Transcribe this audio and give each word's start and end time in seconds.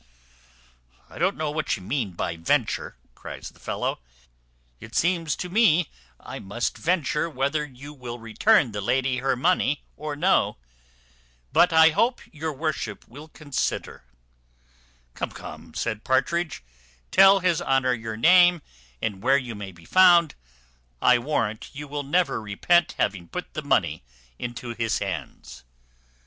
"I 1.11 1.19
don't 1.19 1.37
know 1.37 1.51
what 1.51 1.77
you 1.77 1.83
mean 1.83 2.13
by 2.13 2.35
venture," 2.35 2.97
cries 3.13 3.51
the 3.51 3.59
fellow; 3.59 3.99
"it 4.79 4.95
seems 4.95 5.37
I 6.19 6.39
must 6.39 6.75
venture 6.75 7.29
whether 7.29 7.63
you 7.63 7.93
will 7.93 8.17
return 8.17 8.71
the 8.71 8.81
lady 8.81 9.17
her 9.17 9.35
money 9.35 9.83
or 9.95 10.15
no; 10.15 10.57
but 11.53 11.71
I 11.71 11.89
hope 11.91 12.19
your 12.33 12.51
worship 12.51 13.07
will 13.07 13.27
consider" 13.27 14.03
"Come, 15.13 15.33
come," 15.33 15.75
said 15.75 16.03
Partridge, 16.03 16.63
"tell 17.11 17.41
his 17.41 17.61
honour 17.61 17.93
your 17.93 18.17
name, 18.17 18.63
and 19.03 19.21
where 19.21 19.37
you 19.37 19.53
may 19.53 19.71
be 19.71 19.85
found; 19.85 20.33
I 20.99 21.19
warrant 21.19 21.69
you 21.73 21.87
will 21.87 22.01
never 22.01 22.41
repent 22.41 22.93
having 22.97 23.27
put 23.27 23.53
the 23.53 23.61
money 23.61 24.03
into 24.39 24.73
his 24.73 24.97
hands." 24.97 25.63